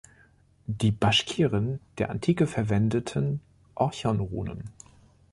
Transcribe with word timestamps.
Die 0.65 0.89
Baschkiren 0.89 1.79
der 1.99 2.09
Antike 2.09 2.47
verwendeten 2.47 3.39
Orchon-Runen. 3.75 4.63